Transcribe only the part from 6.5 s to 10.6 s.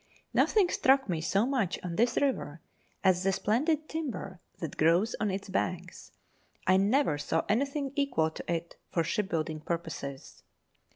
I never saw anything equal to it for shipbuilding purposes.